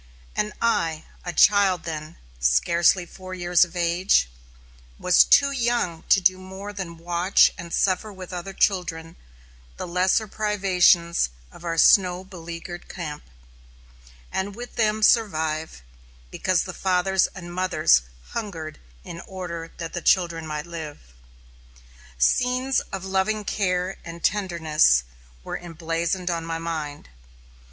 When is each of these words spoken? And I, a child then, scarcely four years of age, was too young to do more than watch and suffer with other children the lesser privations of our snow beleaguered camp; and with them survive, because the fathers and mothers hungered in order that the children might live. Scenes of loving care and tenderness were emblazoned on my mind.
And 0.35 0.51
I, 0.59 1.05
a 1.23 1.31
child 1.31 1.83
then, 1.83 2.17
scarcely 2.39 3.05
four 3.05 3.35
years 3.35 3.63
of 3.63 3.75
age, 3.75 4.31
was 4.97 5.23
too 5.23 5.51
young 5.51 6.05
to 6.09 6.19
do 6.19 6.39
more 6.39 6.73
than 6.73 6.97
watch 6.97 7.51
and 7.55 7.71
suffer 7.71 8.11
with 8.11 8.33
other 8.33 8.51
children 8.51 9.15
the 9.77 9.85
lesser 9.87 10.27
privations 10.27 11.29
of 11.51 11.63
our 11.63 11.77
snow 11.77 12.23
beleaguered 12.23 12.89
camp; 12.89 13.21
and 14.31 14.55
with 14.55 14.75
them 14.75 15.03
survive, 15.03 15.83
because 16.31 16.63
the 16.63 16.73
fathers 16.73 17.27
and 17.35 17.53
mothers 17.53 18.01
hungered 18.29 18.79
in 19.03 19.21
order 19.27 19.71
that 19.77 19.93
the 19.93 20.01
children 20.01 20.47
might 20.47 20.65
live. 20.65 21.13
Scenes 22.17 22.79
of 22.91 23.05
loving 23.05 23.45
care 23.45 23.97
and 24.03 24.23
tenderness 24.23 25.03
were 25.43 25.59
emblazoned 25.59 26.31
on 26.31 26.43
my 26.43 26.57
mind. 26.57 27.09